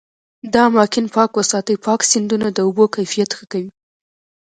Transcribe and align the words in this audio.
دا 0.53 0.61
اماکن 0.69 1.05
پاک 1.15 1.31
وساتي، 1.39 1.75
پاک 1.85 1.99
سیندونه 2.11 2.47
د 2.51 2.57
اوبو 2.67 2.83
کیفیت 2.95 3.29
ښه 3.37 3.45
کوي. 3.51 3.69